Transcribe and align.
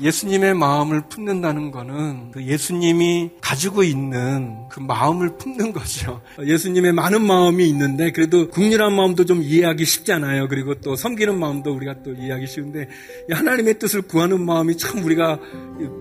예수님의 0.00 0.54
마음을 0.54 1.02
품는다는 1.08 1.70
거는 1.70 2.30
그 2.32 2.44
예수님이 2.44 3.30
가지고 3.40 3.82
있는 3.82 4.68
그 4.70 4.80
마음을 4.80 5.36
품는 5.38 5.72
거죠. 5.72 6.20
예수님의 6.44 6.92
많은 6.92 7.22
마음이 7.22 7.68
있는데 7.68 8.12
그래도 8.12 8.48
국률한 8.48 8.94
마음도 8.94 9.24
좀 9.24 9.42
이해하기 9.42 9.84
쉽잖아요. 9.84 10.48
그리고 10.48 10.74
또 10.76 10.94
섬기는 10.94 11.38
마음도 11.38 11.74
우리가 11.74 11.96
또 12.04 12.12
이해하기 12.12 12.46
쉬운데 12.46 12.88
하나님의 13.30 13.78
뜻을 13.78 14.02
구하는 14.02 14.44
마음이 14.44 14.76
참 14.76 15.04
우리가 15.04 15.38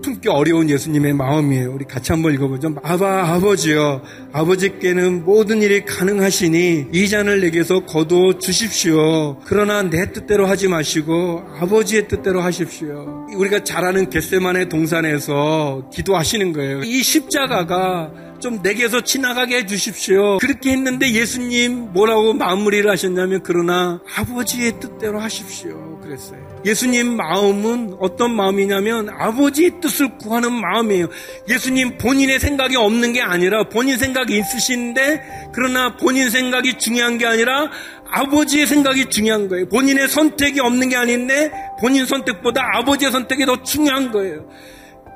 품기 0.03 0.29
어려운 0.29 0.69
예수님의 0.69 1.13
마음이에요. 1.13 1.73
우리 1.73 1.85
같이 1.85 2.11
한번 2.11 2.33
읽어보죠. 2.33 2.75
아바 2.83 3.33
아버지여 3.33 4.03
아버지께는 4.33 5.25
모든 5.25 5.61
일이 5.61 5.85
가능하시니 5.85 6.87
이 6.93 7.09
잔을 7.09 7.41
내게서 7.41 7.85
거두어 7.85 8.37
주십시오. 8.37 9.39
그러나 9.45 9.81
내 9.83 10.11
뜻대로 10.11 10.45
하지 10.45 10.67
마시고 10.67 11.43
아버지의 11.59 12.07
뜻대로 12.07 12.41
하십시오. 12.41 13.27
우리가 13.35 13.63
잘 13.63 13.86
아는 13.87 14.09
겟세만의 14.09 14.69
동산에서 14.69 15.89
기도하시는 15.93 16.53
거예요. 16.53 16.81
이 16.83 17.01
십자가가 17.01 18.11
좀 18.39 18.59
내게서 18.61 19.01
지나가게 19.01 19.57
해주십시오. 19.57 20.37
그렇게 20.37 20.71
했는데 20.71 21.11
예수님 21.11 21.93
뭐라고 21.93 22.33
마무리를 22.33 22.89
하셨냐면 22.89 23.41
그러나 23.43 23.99
아버지의 24.15 24.79
뜻대로 24.79 25.19
하십시오. 25.19 25.86
그랬어요. 26.07 26.39
예수님 26.65 27.15
마음은 27.15 27.97
어떤 27.99 28.33
마음이냐면 28.35 29.09
아버지의 29.09 29.79
뜻을 29.81 30.17
구하는 30.17 30.53
마음이에요. 30.53 31.07
예수님 31.49 31.97
본인의 31.97 32.39
생각이 32.39 32.75
없는 32.75 33.13
게 33.13 33.21
아니라 33.21 33.69
본인 33.69 33.97
생각이 33.97 34.37
있으신데 34.37 35.51
그러나 35.53 35.95
본인 35.97 36.29
생각이 36.29 36.77
중요한 36.77 37.17
게 37.17 37.25
아니라 37.25 37.69
아버지의 38.09 38.65
생각이 38.67 39.05
중요한 39.05 39.49
거예요. 39.49 39.67
본인의 39.69 40.07
선택이 40.07 40.59
없는 40.59 40.89
게 40.89 40.95
아닌데 40.95 41.51
본인 41.79 42.05
선택보다 42.05 42.61
아버지의 42.73 43.11
선택이 43.11 43.45
더 43.45 43.61
중요한 43.61 44.11
거예요. 44.11 44.49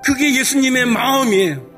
그게 0.04 0.36
예수님의 0.38 0.86
마음이에요. 0.86 1.71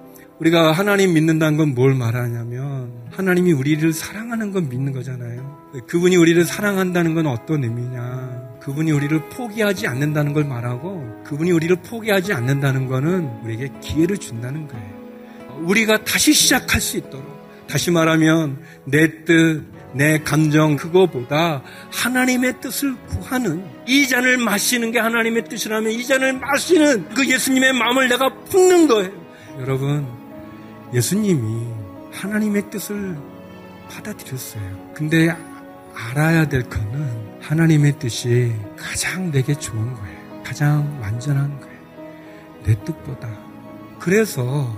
우리가 0.44 0.72
하나님 0.74 1.14
믿는다는 1.14 1.58
건 1.58 1.74
뭘 1.74 1.96
말하냐면 1.96 2.92
하나님이 3.12 3.54
우리를 3.54 3.94
사랑하는 3.94 4.52
건 4.52 4.70
믿는 4.70 4.92
거잖아요. 4.92 5.72
그분이 5.88 6.18
우리를 6.18 6.44
사랑한다는 6.44 7.16
건 7.16 7.28
어떤 7.28 7.64
의미냐? 7.64 8.60
그분이 8.62 8.92
우리를 8.92 9.30
포기하지 9.30 9.88
않는다는 9.88 10.34
걸 10.34 10.44
말하고 10.44 11.24
그분이 11.24 11.52
우리를 11.52 11.76
포기하지 11.78 12.34
않는다는 12.34 12.88
거는 12.88 13.28
우리에게 13.44 13.70
기회를 13.82 14.18
준다는 14.18 14.68
거예요. 14.68 15.04
우리가 15.62 16.04
다시 16.04 16.34
시작할 16.34 16.82
수 16.82 16.98
있도록 16.98 17.26
다시 17.68 17.90
말하면 17.90 18.60
내 18.86 19.24
뜻, 19.26 19.64
내 19.94 20.20
감정 20.20 20.76
그거보다 20.76 21.64
하나님의 21.92 22.60
뜻을 22.60 22.96
구하는 23.08 23.64
이 23.88 24.08
잔을 24.08 24.38
마시는 24.38 24.92
게 24.92 25.00
하나님의 25.00 25.46
뜻이라면 25.46 25.92
이 25.92 26.04
잔을 26.06 26.34
마시는 26.34 27.10
그 27.16 27.28
예수님의 27.28 27.74
마음을 27.74 28.10
내가 28.10 28.34
품는 28.46 28.88
거예요. 28.88 29.12
여러분 29.60 30.23
예수님이 30.94 31.68
하나님의 32.12 32.70
뜻을 32.70 33.18
받아들였어요. 33.90 34.92
근데 34.94 35.36
알아야 35.96 36.48
될 36.48 36.64
거는 36.64 37.40
하나님의 37.42 38.00
뜻이 38.00 38.54
가장 38.78 39.32
내게 39.32 39.54
좋은 39.54 39.94
거예요. 39.94 40.44
가장 40.44 41.00
완전한 41.02 41.60
거예요. 41.60 41.74
내 42.64 42.76
뜻보다. 42.84 43.28
그래서 44.00 44.72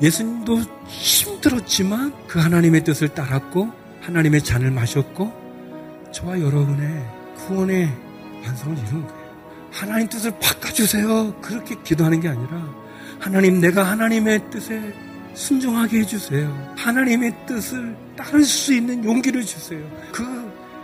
예수님도 0.00 0.60
힘들었지만 0.86 2.14
그 2.26 2.38
하나님의 2.38 2.84
뜻을 2.84 3.08
따랐고 3.08 3.70
하나님의 4.00 4.42
잔을 4.42 4.70
마셨고 4.70 6.10
저와 6.12 6.40
여러분의 6.40 7.06
구원의 7.36 7.90
완성을 8.44 8.78
이룬 8.78 9.06
거예요. 9.06 9.20
하나님 9.70 10.08
뜻을 10.08 10.32
바꿔주세요. 10.40 11.34
그렇게 11.40 11.76
기도하는 11.84 12.20
게 12.20 12.28
아니라 12.28 12.74
하나님 13.18 13.60
내가 13.60 13.84
하나님의 13.84 14.50
뜻에 14.50 14.94
순종하게 15.34 16.00
해주세요. 16.00 16.74
하나님의 16.76 17.34
뜻을 17.46 17.96
따를 18.16 18.44
수 18.44 18.74
있는 18.74 19.04
용기를 19.04 19.44
주세요. 19.44 19.80
그 20.12 20.24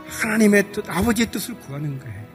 하나님의 0.08 0.72
뜻, 0.72 0.88
아버지의 0.88 1.30
뜻을 1.30 1.54
구하는 1.60 1.98
거예요. 1.98 2.26